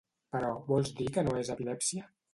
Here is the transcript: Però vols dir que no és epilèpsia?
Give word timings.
Però 0.35 0.47
vols 0.71 0.91
dir 1.01 1.07
que 1.19 1.27
no 1.29 1.37
és 1.43 1.53
epilèpsia? 1.57 2.11